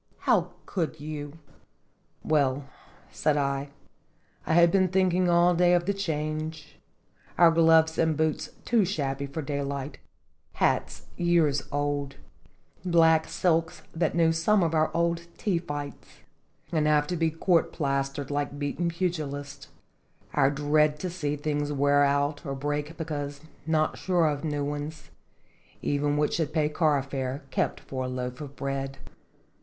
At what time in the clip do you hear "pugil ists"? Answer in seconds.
18.89-19.67